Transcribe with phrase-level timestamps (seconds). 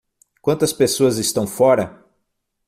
[0.41, 2.03] Quantas pessoas estão fora?